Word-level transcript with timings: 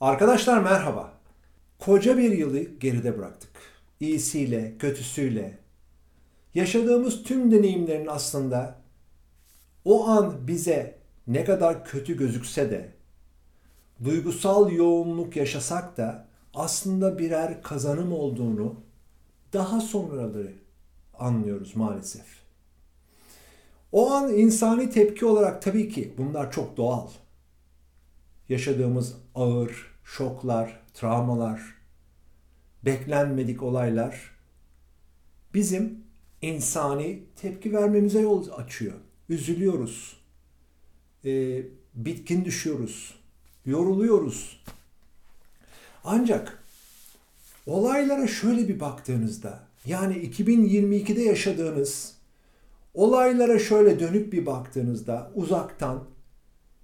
Arkadaşlar 0.00 0.60
merhaba. 0.60 1.12
Koca 1.78 2.18
bir 2.18 2.32
yılı 2.32 2.58
geride 2.58 3.18
bıraktık. 3.18 3.50
İyisiyle, 4.00 4.78
kötüsüyle. 4.78 5.58
Yaşadığımız 6.54 7.22
tüm 7.22 7.52
deneyimlerin 7.52 8.06
aslında 8.06 8.76
o 9.84 10.08
an 10.08 10.48
bize 10.48 10.98
ne 11.26 11.44
kadar 11.44 11.84
kötü 11.84 12.16
gözükse 12.16 12.70
de, 12.70 12.92
duygusal 14.04 14.72
yoğunluk 14.72 15.36
yaşasak 15.36 15.96
da 15.96 16.26
aslında 16.54 17.18
birer 17.18 17.62
kazanım 17.62 18.12
olduğunu 18.12 18.74
daha 19.52 19.80
sonraları 19.80 20.52
anlıyoruz 21.18 21.76
maalesef. 21.76 22.26
O 23.92 24.10
an 24.10 24.34
insani 24.34 24.90
tepki 24.90 25.26
olarak 25.26 25.62
tabii 25.62 25.88
ki 25.88 26.14
bunlar 26.18 26.52
çok 26.52 26.76
doğal. 26.76 27.08
Yaşadığımız 28.48 29.16
ağır 29.34 29.89
şoklar, 30.16 30.80
travmalar, 30.94 31.60
beklenmedik 32.84 33.62
olaylar 33.62 34.30
bizim 35.54 36.04
insani 36.42 37.22
tepki 37.36 37.72
vermemize 37.72 38.20
yol 38.20 38.50
açıyor. 38.52 38.94
Üzülüyoruz, 39.28 40.16
e, 41.24 41.62
bitkin 41.94 42.44
düşüyoruz, 42.44 43.14
yoruluyoruz. 43.66 44.64
Ancak 46.04 46.62
olaylara 47.66 48.26
şöyle 48.26 48.68
bir 48.68 48.80
baktığınızda, 48.80 49.60
yani 49.86 50.14
2022'de 50.16 51.22
yaşadığınız 51.22 52.14
olaylara 52.94 53.58
şöyle 53.58 54.00
dönüp 54.00 54.32
bir 54.32 54.46
baktığınızda 54.46 55.30
uzaktan 55.34 56.04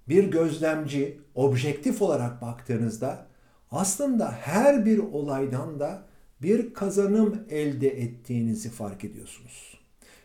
bir 0.09 0.23
gözlemci 0.23 1.21
objektif 1.35 2.01
olarak 2.01 2.41
baktığınızda 2.41 3.26
aslında 3.71 4.31
her 4.31 4.85
bir 4.85 4.97
olaydan 4.97 5.79
da 5.79 6.03
bir 6.41 6.73
kazanım 6.73 7.45
elde 7.49 7.89
ettiğinizi 8.01 8.69
fark 8.69 9.03
ediyorsunuz. 9.03 9.77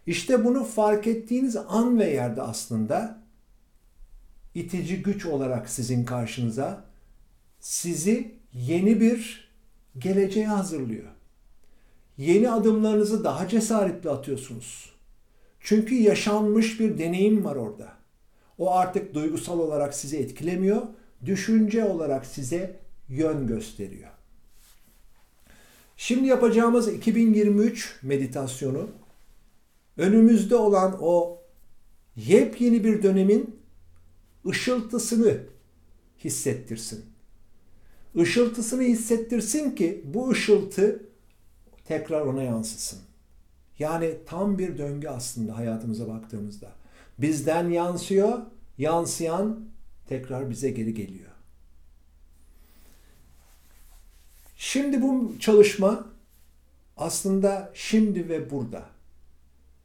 İşte 0.06 0.44
bunu 0.44 0.64
fark 0.64 1.06
ettiğiniz 1.06 1.56
an 1.56 1.98
ve 1.98 2.10
yerde 2.10 2.42
aslında 2.42 3.22
itici 4.54 5.02
güç 5.02 5.26
olarak 5.26 5.68
sizin 5.70 6.04
karşınıza 6.04 6.84
sizi 7.60 8.34
yeni 8.52 9.00
bir 9.00 9.52
geleceğe 9.98 10.46
hazırlıyor. 10.46 11.08
Yeni 12.16 12.50
adımlarınızı 12.50 13.24
daha 13.24 13.48
cesaretli 13.48 14.10
atıyorsunuz. 14.10 14.92
Çünkü 15.60 15.94
yaşanmış 15.94 16.80
bir 16.80 16.98
deneyim 16.98 17.44
var 17.44 17.56
orada. 17.56 17.92
O 18.58 18.74
artık 18.74 19.14
duygusal 19.14 19.58
olarak 19.58 19.94
sizi 19.94 20.16
etkilemiyor, 20.16 20.82
düşünce 21.24 21.84
olarak 21.84 22.26
size 22.26 22.81
yön 23.12 23.46
gösteriyor. 23.46 24.10
Şimdi 25.96 26.26
yapacağımız 26.26 26.88
2023 26.88 27.98
meditasyonu 28.02 28.88
önümüzde 29.96 30.56
olan 30.56 30.98
o 31.00 31.42
yepyeni 32.16 32.84
bir 32.84 33.02
dönemin 33.02 33.60
ışıltısını 34.48 35.40
hissettirsin. 36.24 37.04
Işıltısını 38.14 38.82
hissettirsin 38.82 39.70
ki 39.70 40.02
bu 40.04 40.30
ışıltı 40.30 41.02
tekrar 41.84 42.20
ona 42.20 42.42
yansısın. 42.42 42.98
Yani 43.78 44.14
tam 44.26 44.58
bir 44.58 44.78
döngü 44.78 45.08
aslında 45.08 45.56
hayatımıza 45.56 46.08
baktığımızda. 46.08 46.72
Bizden 47.18 47.70
yansıyor, 47.70 48.38
yansıyan 48.78 49.60
tekrar 50.08 50.50
bize 50.50 50.70
geri 50.70 50.94
geliyor. 50.94 51.31
Şimdi 54.64 55.02
bu 55.02 55.32
çalışma 55.40 56.06
aslında 56.96 57.70
şimdi 57.74 58.28
ve 58.28 58.50
burada. 58.50 58.84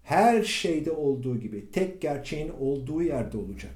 Her 0.03 0.43
şeyde 0.43 0.91
olduğu 0.91 1.39
gibi 1.39 1.71
tek 1.71 2.01
gerçeğin 2.01 2.51
olduğu 2.59 3.03
yerde 3.03 3.37
olacak. 3.37 3.75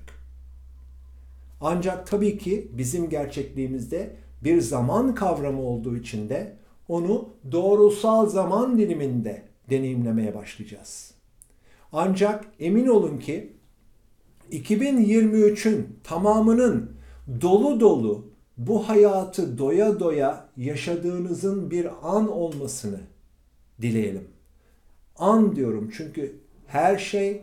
Ancak 1.61 2.07
tabii 2.07 2.37
ki 2.37 2.71
bizim 2.71 3.09
gerçekliğimizde 3.09 4.15
bir 4.43 4.61
zaman 4.61 5.15
kavramı 5.15 5.61
olduğu 5.61 5.97
için 5.97 6.29
de 6.29 6.55
onu 6.87 7.29
doğrusal 7.51 8.25
zaman 8.29 8.77
diliminde 8.77 9.43
deneyimlemeye 9.69 10.35
başlayacağız. 10.35 11.13
Ancak 11.91 12.45
emin 12.59 12.87
olun 12.87 13.17
ki 13.17 13.53
2023'ün 14.51 15.99
tamamının 16.03 16.91
dolu 17.41 17.79
dolu 17.79 18.30
bu 18.67 18.89
hayatı 18.89 19.57
doya 19.57 19.99
doya 19.99 20.49
yaşadığınızın 20.57 21.71
bir 21.71 21.85
an 22.03 22.31
olmasını 22.31 22.99
dileyelim. 23.81 24.27
An 25.17 25.55
diyorum 25.55 25.91
çünkü 25.97 26.39
her 26.67 26.97
şey 26.97 27.41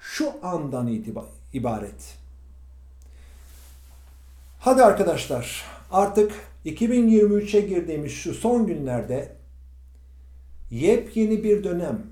şu 0.00 0.32
andan 0.42 1.02
ibaret. 1.52 2.18
Hadi 4.58 4.82
arkadaşlar 4.82 5.64
artık 5.90 6.32
2023'e 6.64 7.60
girdiğimiz 7.60 8.12
şu 8.12 8.34
son 8.34 8.66
günlerde 8.66 9.36
yepyeni 10.70 11.44
bir 11.44 11.64
dönem 11.64 12.06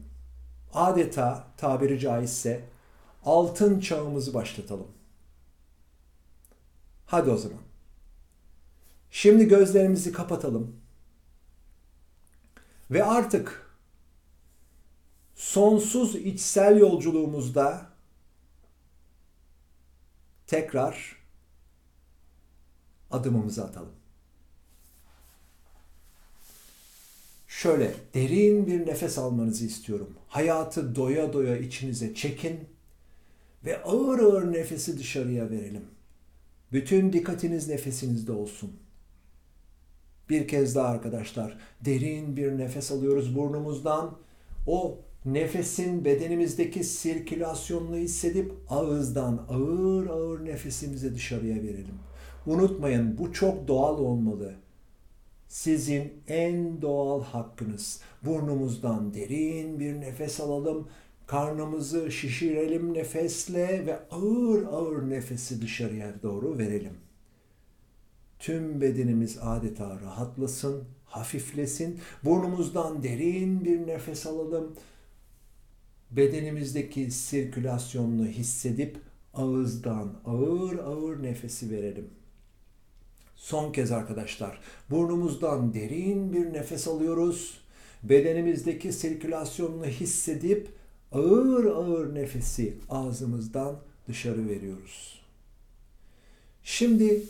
adeta 0.75 1.45
tabiri 1.57 2.01
caizse 2.01 2.61
altın 3.25 3.81
çağımızı 3.81 4.35
başlatalım. 4.35 4.89
Hadi 7.07 7.31
o 7.31 7.37
zaman. 7.37 7.74
Şimdi 9.17 9.49
gözlerimizi 9.49 10.13
kapatalım. 10.13 10.77
Ve 12.91 13.05
artık 13.05 13.77
sonsuz 15.35 16.15
içsel 16.17 16.79
yolculuğumuzda 16.79 17.87
tekrar 20.47 21.17
adımımızı 23.11 23.65
atalım. 23.65 23.93
Şöyle 27.49 27.95
derin 28.15 28.67
bir 28.67 28.87
nefes 28.87 29.19
almanızı 29.19 29.65
istiyorum. 29.65 30.15
Hayatı 30.29 30.95
doya 30.95 31.33
doya 31.33 31.57
içinize 31.57 32.15
çekin 32.15 32.69
ve 33.65 33.83
ağır 33.83 34.19
ağır 34.19 34.53
nefesi 34.53 34.99
dışarıya 34.99 35.51
verelim. 35.51 35.85
Bütün 36.73 37.13
dikkatiniz 37.13 37.69
nefesinizde 37.69 38.33
olsun. 38.33 38.84
Bir 40.29 40.49
kez 40.49 40.75
daha 40.75 40.89
arkadaşlar 40.89 41.59
derin 41.81 42.37
bir 42.37 42.59
nefes 42.59 42.93
alıyoruz 42.93 43.37
burnumuzdan. 43.37 44.17
O 44.67 44.99
nefesin 45.25 46.05
bedenimizdeki 46.05 46.85
sirkülasyonunu 46.85 47.97
hissedip 47.97 48.53
ağızdan 48.69 49.47
ağır 49.49 50.07
ağır 50.07 50.45
nefesimizi 50.45 51.15
dışarıya 51.15 51.57
verelim. 51.57 51.99
Unutmayın 52.47 53.19
bu 53.19 53.33
çok 53.33 53.69
doğal 53.69 53.99
olmalı. 53.99 54.55
Sizin 55.49 56.13
en 56.29 56.83
doğal 56.83 57.23
hakkınız. 57.23 58.01
Burnumuzdan 58.23 59.15
derin 59.15 59.81
bir 59.81 60.01
nefes 60.01 60.41
alalım. 60.41 60.89
Karnımızı 61.27 62.13
şişirelim 62.13 62.95
nefesle 62.95 63.87
ve 63.87 63.99
ağır 64.11 64.63
ağır 64.67 65.11
nefesi 65.11 65.63
dışarıya 65.63 66.23
doğru 66.23 66.59
verelim. 66.59 66.93
Tüm 68.45 68.81
bedenimiz 68.81 69.39
adeta 69.41 70.01
rahatlasın, 70.01 70.85
hafiflesin. 71.05 72.01
Burnumuzdan 72.25 73.03
derin 73.03 73.65
bir 73.65 73.87
nefes 73.87 74.27
alalım. 74.27 74.77
Bedenimizdeki 76.11 77.11
sirkülasyonunu 77.11 78.27
hissedip 78.27 78.97
ağızdan 79.35 80.13
ağır 80.25 80.79
ağır 80.79 81.23
nefesi 81.23 81.71
verelim. 81.71 82.11
Son 83.37 83.73
kez 83.73 83.93
arkadaşlar 83.93 84.61
burnumuzdan 84.91 85.75
derin 85.75 86.33
bir 86.33 86.53
nefes 86.53 86.89
alıyoruz. 86.89 87.61
Bedenimizdeki 88.03 88.93
sirkülasyonunu 88.93 89.87
hissedip 89.87 90.69
ağır 91.13 91.65
ağır 91.65 92.15
nefesi 92.15 92.75
ağzımızdan 92.91 93.77
dışarı 94.09 94.49
veriyoruz. 94.49 95.21
Şimdi 96.63 97.23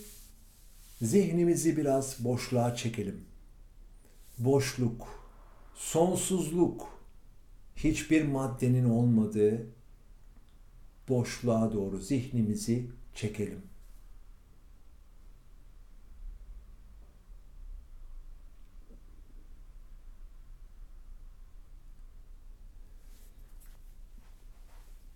zihnimizi 1.03 1.77
biraz 1.77 2.25
boşluğa 2.25 2.75
çekelim. 2.75 3.25
Boşluk, 4.39 5.09
sonsuzluk, 5.75 6.99
hiçbir 7.77 8.25
maddenin 8.25 8.91
olmadığı 8.91 9.67
boşluğa 11.09 11.73
doğru 11.73 11.99
zihnimizi 11.99 12.87
çekelim. 13.15 13.63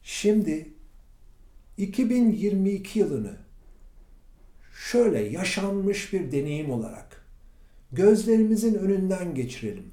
Şimdi 0.02 0.68
2022 1.78 2.98
yılını 2.98 3.47
şöyle 4.90 5.18
yaşanmış 5.18 6.12
bir 6.12 6.32
deneyim 6.32 6.70
olarak 6.70 7.24
gözlerimizin 7.92 8.74
önünden 8.74 9.34
geçirelim. 9.34 9.90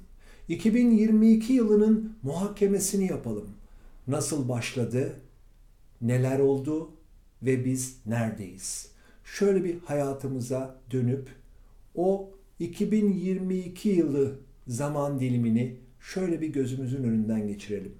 2022 0.48 1.52
yılının 1.52 2.16
muhakemesini 2.22 3.06
yapalım. 3.06 3.48
Nasıl 4.06 4.48
başladı? 4.48 5.12
Neler 6.00 6.38
oldu? 6.38 6.90
Ve 7.42 7.64
biz 7.64 7.98
neredeyiz? 8.06 8.90
Şöyle 9.24 9.64
bir 9.64 9.78
hayatımıza 9.80 10.80
dönüp 10.90 11.28
o 11.94 12.30
2022 12.58 13.88
yılı 13.88 14.38
zaman 14.66 15.20
dilimini 15.20 15.76
şöyle 16.00 16.40
bir 16.40 16.48
gözümüzün 16.48 17.04
önünden 17.04 17.48
geçirelim. 17.48 17.94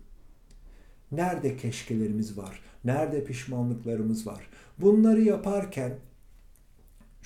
Nerede 1.13 1.57
keşkelerimiz 1.57 2.39
var? 2.39 2.61
Nerede 2.85 3.25
pişmanlıklarımız 3.25 4.27
var? 4.27 4.47
Bunları 4.79 5.23
yaparken 5.23 5.99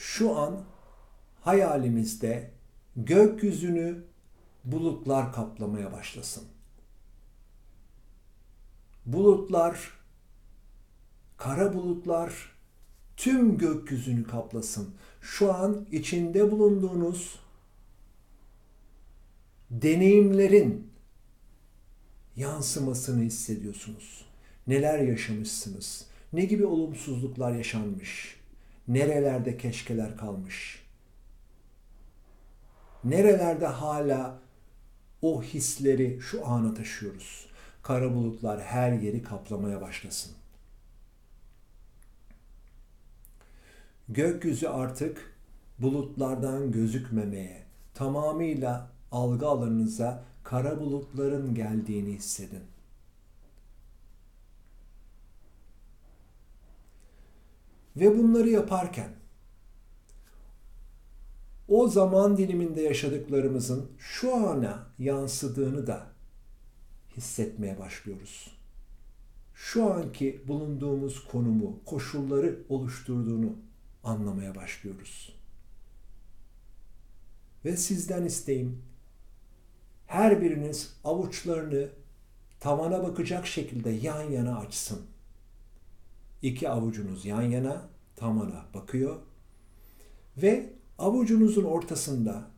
şu 0.00 0.36
an 0.36 0.64
hayalimizde 1.40 2.50
gökyüzünü 2.96 4.04
bulutlar 4.64 5.32
kaplamaya 5.32 5.92
başlasın. 5.92 6.44
Bulutlar, 9.06 9.92
kara 11.36 11.74
bulutlar 11.74 12.52
tüm 13.16 13.58
gökyüzünü 13.58 14.24
kaplasın. 14.24 14.94
Şu 15.20 15.54
an 15.54 15.86
içinde 15.92 16.50
bulunduğunuz 16.50 17.38
deneyimlerin 19.70 20.90
yansımasını 22.36 23.22
hissediyorsunuz. 23.22 24.26
Neler 24.66 24.98
yaşamışsınız? 24.98 26.06
Ne 26.32 26.44
gibi 26.44 26.66
olumsuzluklar 26.66 27.52
yaşanmış? 27.52 28.39
Nerelerde 28.90 29.56
keşkeler 29.56 30.16
kalmış? 30.16 30.82
Nerelerde 33.04 33.66
hala 33.66 34.38
o 35.22 35.42
hisleri 35.42 36.20
şu 36.20 36.46
ana 36.46 36.74
taşıyoruz? 36.74 37.46
Kara 37.82 38.14
bulutlar 38.14 38.60
her 38.60 38.92
yeri 38.92 39.22
kaplamaya 39.22 39.80
başlasın. 39.80 40.32
Gökyüzü 44.08 44.66
artık 44.66 45.34
bulutlardan 45.78 46.72
gözükmemeye, 46.72 47.62
tamamıyla 47.94 48.90
algı 49.12 49.46
alanınıza 49.46 50.24
kara 50.44 50.80
bulutların 50.80 51.54
geldiğini 51.54 52.12
hissedin. 52.12 52.62
Ve 58.00 58.18
bunları 58.18 58.50
yaparken 58.50 59.10
o 61.68 61.88
zaman 61.88 62.36
diliminde 62.36 62.82
yaşadıklarımızın 62.82 63.90
şu 63.98 64.34
ana 64.34 64.86
yansıdığını 64.98 65.86
da 65.86 66.06
hissetmeye 67.16 67.78
başlıyoruz. 67.78 68.56
Şu 69.54 69.92
anki 69.92 70.44
bulunduğumuz 70.48 71.24
konumu, 71.24 71.80
koşulları 71.84 72.58
oluşturduğunu 72.68 73.56
anlamaya 74.04 74.54
başlıyoruz. 74.54 75.36
Ve 77.64 77.76
sizden 77.76 78.24
isteğim 78.24 78.82
her 80.06 80.42
biriniz 80.42 80.96
avuçlarını 81.04 81.88
tavana 82.60 83.02
bakacak 83.02 83.46
şekilde 83.46 83.90
yan 83.90 84.22
yana 84.22 84.58
açsın. 84.58 85.00
İki 86.42 86.68
avucunuz 86.68 87.24
yan 87.24 87.42
yana 87.42 87.88
tavana 88.16 88.64
bakıyor 88.74 89.16
ve 90.36 90.72
avucunuzun 90.98 91.64
ortasında 91.64 92.50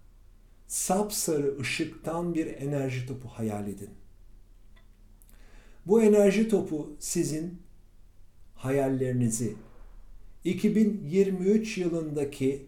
sapsarı 0.66 1.58
ışıktan 1.60 2.34
bir 2.34 2.46
enerji 2.46 3.06
topu 3.06 3.28
hayal 3.28 3.68
edin. 3.68 3.90
Bu 5.86 6.02
enerji 6.02 6.48
topu 6.48 6.96
sizin 6.98 7.62
hayallerinizi 8.54 9.56
2023 10.44 11.78
yılındaki 11.78 12.66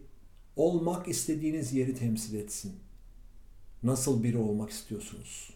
olmak 0.55 1.07
istediğiniz 1.07 1.73
yeri 1.73 1.95
temsil 1.95 2.35
etsin. 2.35 2.73
Nasıl 3.83 4.23
biri 4.23 4.37
olmak 4.37 4.69
istiyorsunuz? 4.69 5.49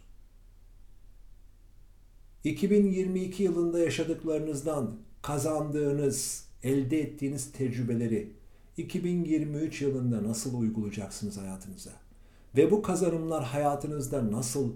2022 2.44 3.44
yılında 3.44 3.80
yaşadıklarınızdan 3.80 5.09
kazandığınız, 5.22 6.46
elde 6.64 7.02
ettiğiniz 7.02 7.52
tecrübeleri 7.52 8.32
2023 8.78 9.82
yılında 9.82 10.24
nasıl 10.24 10.60
uygulayacaksınız 10.60 11.38
hayatınıza? 11.38 11.92
Ve 12.58 12.72
bu 12.72 12.82
kazanımlar 12.82 13.44
hayatınızda 13.44 14.32
nasıl 14.32 14.74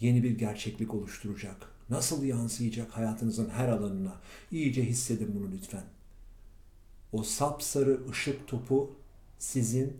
yeni 0.00 0.22
bir 0.22 0.38
gerçeklik 0.38 0.94
oluşturacak? 0.94 1.56
Nasıl 1.90 2.24
yansıyacak 2.24 2.90
hayatınızın 2.90 3.48
her 3.48 3.68
alanına? 3.68 4.20
İyice 4.50 4.84
hissedin 4.84 5.34
bunu 5.34 5.52
lütfen. 5.52 5.84
O 7.12 7.22
sapsarı 7.22 8.00
ışık 8.10 8.48
topu 8.48 8.96
sizin 9.38 9.96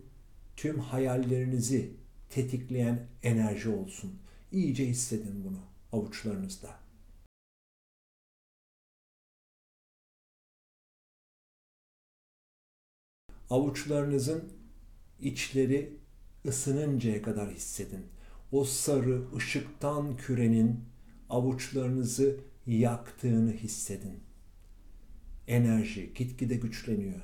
tüm 0.55 0.79
hayallerinizi 0.79 1.91
tetikleyen 2.29 3.07
enerji 3.23 3.69
olsun. 3.69 4.13
İyice 4.51 4.87
hissedin 4.87 5.43
bunu 5.43 5.59
avuçlarınızda. 5.91 6.84
Avuçlarınızın 13.49 14.53
içleri 15.19 15.97
ısınıncaya 16.45 17.21
kadar 17.21 17.51
hissedin. 17.51 18.05
O 18.51 18.63
sarı 18.63 19.35
ışıktan 19.35 20.17
kürenin 20.17 20.85
avuçlarınızı 21.29 22.39
yaktığını 22.67 23.51
hissedin. 23.51 24.19
Enerji 25.47 26.13
gitgide 26.13 26.55
güçleniyor. 26.55 27.21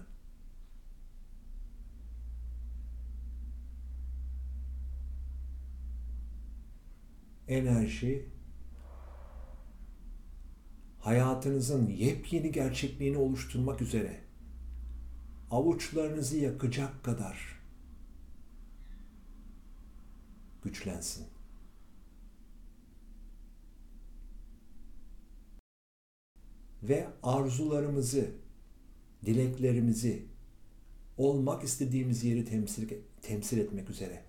Enerji 7.47 8.25
hayatınızın 11.00 11.88
yepyeni 11.89 12.51
gerçekliğini 12.51 13.17
oluşturmak 13.17 13.81
üzere 13.81 14.30
avuçlarınızı 15.51 16.38
yakacak 16.38 17.03
kadar 17.03 17.62
güçlensin. 20.63 21.25
Ve 26.84 27.08
arzularımızı, 27.24 28.31
dileklerimizi, 29.25 30.25
olmak 31.17 31.63
istediğimiz 31.63 32.24
yeri 32.24 32.46
temsil, 32.46 32.89
temsil 33.22 33.58
etmek 33.58 33.89
üzere 33.89 34.24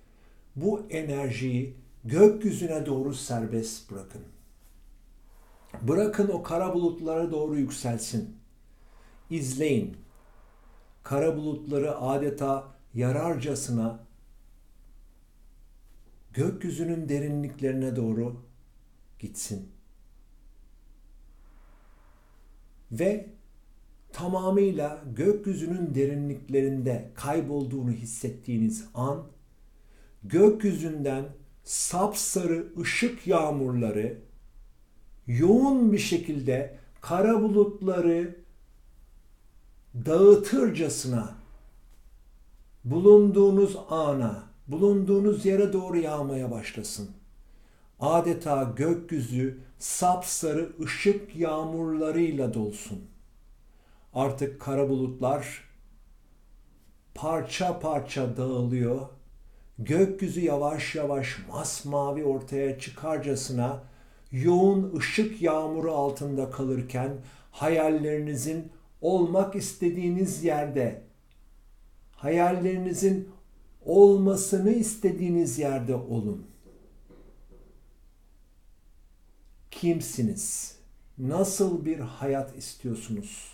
bu 0.56 0.86
enerjiyi 0.90 1.76
gökyüzüne 2.04 2.86
doğru 2.86 3.14
serbest 3.14 3.90
bırakın. 3.90 4.22
Bırakın 5.82 6.28
o 6.28 6.42
kara 6.42 6.74
bulutlara 6.74 7.30
doğru 7.30 7.56
yükselsin. 7.56 8.36
İzleyin. 9.30 9.96
Kara 11.02 11.36
bulutları 11.36 11.98
adeta 11.98 12.74
yararcasına 12.94 14.06
gökyüzünün 16.32 17.08
derinliklerine 17.08 17.96
doğru 17.96 18.44
gitsin. 19.18 19.68
Ve 22.92 23.30
tamamıyla 24.12 25.04
gökyüzünün 25.16 25.94
derinliklerinde 25.94 27.10
kaybolduğunu 27.14 27.90
hissettiğiniz 27.90 28.84
an 28.94 29.26
gökyüzünden 30.24 31.24
sapsarı 31.64 32.72
ışık 32.80 33.26
yağmurları 33.26 34.18
yoğun 35.26 35.92
bir 35.92 35.98
şekilde 35.98 36.78
kara 37.00 37.42
bulutları 37.42 38.41
dağıtırcasına 39.94 41.34
bulunduğunuz 42.84 43.76
ana, 43.90 44.42
bulunduğunuz 44.68 45.46
yere 45.46 45.72
doğru 45.72 45.96
yağmaya 45.96 46.50
başlasın. 46.50 47.10
Adeta 48.00 48.72
gökyüzü 48.76 49.58
sapsarı 49.78 50.72
ışık 50.82 51.36
yağmurlarıyla 51.36 52.54
dolsun. 52.54 53.04
Artık 54.14 54.60
kara 54.60 54.88
bulutlar 54.88 55.64
parça 57.14 57.78
parça 57.78 58.36
dağılıyor. 58.36 59.00
Gökyüzü 59.78 60.40
yavaş 60.40 60.94
yavaş 60.94 61.38
masmavi 61.52 62.24
ortaya 62.24 62.78
çıkarcasına 62.78 63.82
yoğun 64.32 64.96
ışık 64.96 65.42
yağmuru 65.42 65.92
altında 65.92 66.50
kalırken 66.50 67.12
hayallerinizin 67.50 68.72
olmak 69.02 69.56
istediğiniz 69.56 70.44
yerde 70.44 71.02
hayallerinizin 72.16 73.28
olmasını 73.84 74.70
istediğiniz 74.70 75.58
yerde 75.58 75.94
olun. 75.94 76.46
Kimsiniz? 79.70 80.76
Nasıl 81.18 81.84
bir 81.84 81.98
hayat 81.98 82.56
istiyorsunuz? 82.56 83.52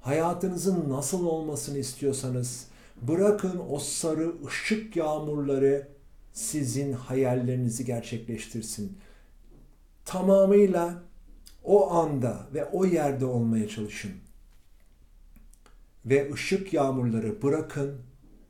Hayatınızın 0.00 0.90
nasıl 0.90 1.26
olmasını 1.26 1.78
istiyorsanız 1.78 2.66
bırakın 3.02 3.60
o 3.70 3.78
sarı 3.78 4.34
ışık 4.46 4.96
yağmurları 4.96 5.88
sizin 6.32 6.92
hayallerinizi 6.92 7.84
gerçekleştirsin. 7.84 8.98
Tamamıyla 10.04 11.02
o 11.70 11.90
anda 11.90 12.46
ve 12.54 12.64
o 12.64 12.84
yerde 12.84 13.24
olmaya 13.24 13.68
çalışın. 13.68 14.12
Ve 16.06 16.32
ışık 16.32 16.72
yağmurları 16.72 17.42
bırakın 17.42 17.98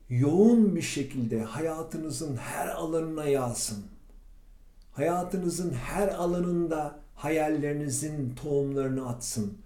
yoğun 0.09 0.77
bir 0.77 0.83
şekilde 0.83 1.43
hayatınızın 1.43 2.37
her 2.37 2.69
alanına 2.69 3.25
yağsın. 3.25 3.85
Hayatınızın 4.93 5.73
her 5.73 6.09
alanında 6.09 6.99
hayallerinizin 7.15 8.35
tohumlarını 8.35 9.09
atsın. 9.09 9.59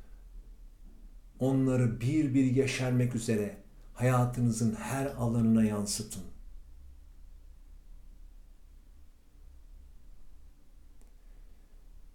Onları 1.40 2.00
bir 2.00 2.34
bir 2.34 2.44
yeşermek 2.44 3.14
üzere 3.14 3.56
hayatınızın 3.94 4.74
her 4.74 5.06
alanına 5.06 5.64
yansıtın. 5.64 6.22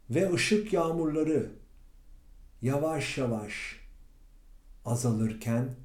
Ve 0.09 0.33
ışık 0.33 0.73
yağmurları 0.73 1.51
yavaş 2.61 3.17
yavaş 3.17 3.79
azalırken 4.85 5.75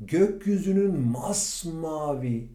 gökyüzünün 0.00 1.00
masmavi, 1.00 2.48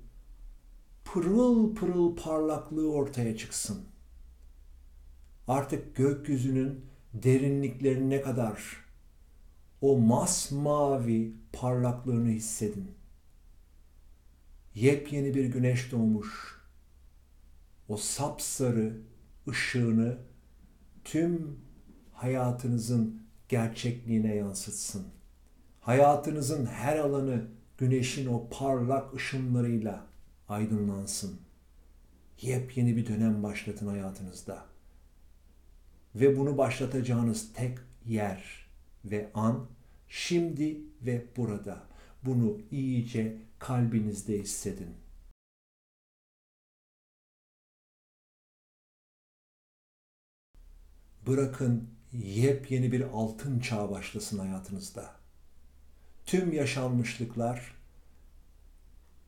pırıl 1.05 1.75
pırıl 1.75 2.15
parlaklığı 2.15 2.91
ortaya 2.91 3.37
çıksın. 3.37 3.85
Artık 5.47 5.95
gökyüzünün 5.95 6.85
derinliklerine 7.13 8.21
kadar 8.21 8.85
o 9.81 9.97
masmavi 9.97 11.33
parlaklığını 11.53 12.29
hissedin. 12.29 12.91
Yepyeni 14.75 15.35
bir 15.35 15.45
güneş 15.45 15.91
doğmuş. 15.91 16.57
O 17.89 17.97
sapsarı 17.97 19.01
ışığını 19.47 20.17
tüm 21.11 21.59
hayatınızın 22.13 23.21
gerçekliğine 23.49 24.35
yansıtsın. 24.35 25.07
Hayatınızın 25.81 26.65
her 26.65 26.97
alanı 26.97 27.47
güneşin 27.77 28.27
o 28.27 28.47
parlak 28.51 29.15
ışınlarıyla 29.15 30.05
aydınlansın. 30.49 31.39
Yepyeni 32.41 32.95
bir 32.95 33.07
dönem 33.07 33.43
başlatın 33.43 33.87
hayatınızda. 33.87 34.65
Ve 36.15 36.37
bunu 36.37 36.57
başlatacağınız 36.57 37.53
tek 37.53 37.77
yer 38.05 38.67
ve 39.05 39.29
an 39.33 39.65
şimdi 40.07 40.77
ve 41.01 41.25
burada. 41.37 41.83
Bunu 42.25 42.57
iyice 42.71 43.37
kalbinizde 43.59 44.39
hissedin. 44.39 45.06
Bırakın 51.27 51.89
yepyeni 52.13 52.91
bir 52.91 53.01
altın 53.01 53.59
çağ 53.59 53.91
başlasın 53.91 54.39
hayatınızda 54.39 55.15
tüm 56.25 56.53
yaşanmışlıklar 56.53 57.75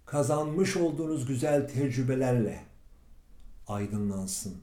kazanmış 0.05 0.77
olduğunuz 0.77 1.25
güzel 1.25 1.67
tecrübelerle 1.67 2.65
aydınlansın. 3.67 4.61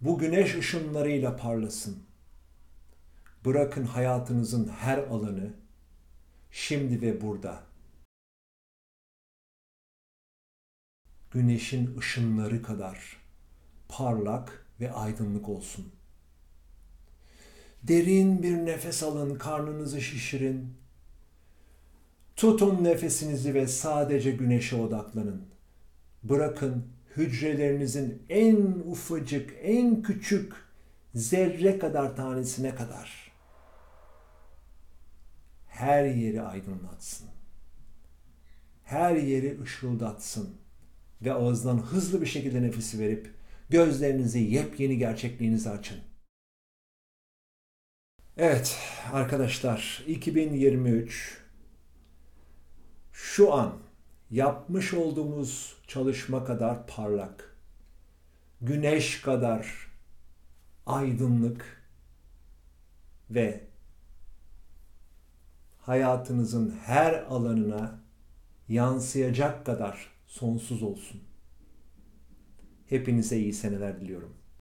Bu 0.00 0.18
güneş 0.18 0.54
ışınlarıyla 0.54 1.36
parlasın. 1.36 2.02
Bırakın 3.44 3.84
hayatınızın 3.84 4.68
her 4.68 4.98
alanı 4.98 5.52
şimdi 6.50 7.02
ve 7.02 7.20
burada 7.20 7.62
güneşin 11.30 11.98
ışınları 11.98 12.62
kadar 12.62 13.16
parlak 13.88 14.66
ve 14.80 14.92
aydınlık 14.92 15.48
olsun. 15.48 15.93
Derin 17.88 18.42
bir 18.42 18.56
nefes 18.56 19.02
alın, 19.02 19.34
karnınızı 19.34 20.00
şişirin 20.00 20.74
Tutun 22.36 22.84
nefesinizi 22.84 23.54
ve 23.54 23.66
sadece 23.66 24.30
güneşe 24.30 24.76
odaklanın. 24.76 25.42
Bırakın 26.22 26.84
hücrelerinizin 27.16 28.22
en 28.28 28.56
ufacık, 28.90 29.54
en 29.62 30.02
küçük 30.02 30.52
zerre 31.14 31.78
kadar 31.78 32.16
tanesine 32.16 32.74
kadar 32.74 33.32
her 35.68 36.04
yeri 36.04 36.42
aydınlatsın. 36.42 37.28
Her 38.84 39.16
yeri 39.16 39.62
ışıldatsın 39.62 40.56
ve 41.22 41.32
ağızdan 41.32 41.78
hızlı 41.78 42.20
bir 42.20 42.26
şekilde 42.26 42.62
nefesi 42.62 42.98
verip 42.98 43.34
gözlerinizi 43.70 44.38
yepyeni 44.38 44.98
gerçekliğinize 44.98 45.70
açın. 45.70 45.98
Evet 48.36 48.78
arkadaşlar 49.12 50.04
2023 50.06 51.42
şu 53.12 53.54
an 53.54 53.78
yapmış 54.30 54.94
olduğumuz 54.94 55.76
çalışma 55.86 56.44
kadar 56.44 56.86
parlak, 56.86 57.56
güneş 58.60 59.20
kadar 59.20 59.88
aydınlık 60.86 61.82
ve 63.30 63.66
hayatınızın 65.78 66.70
her 66.84 67.14
alanına 67.14 68.00
yansıyacak 68.68 69.66
kadar 69.66 70.10
sonsuz 70.26 70.82
olsun. 70.82 71.22
Hepinize 72.86 73.38
iyi 73.38 73.52
seneler 73.52 74.00
diliyorum. 74.00 74.43